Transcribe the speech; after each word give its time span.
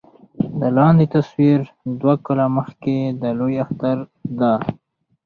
دا 0.59 0.67
لاندې 0.77 1.05
تصوير 1.15 1.59
دوه 1.99 2.13
کاله 2.25 2.45
مخکښې 2.55 2.99
د 3.21 3.23
لوئے 3.39 3.57
اختر 3.65 3.97
دے 4.39 4.53